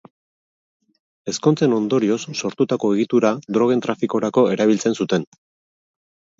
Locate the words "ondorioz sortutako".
1.81-2.91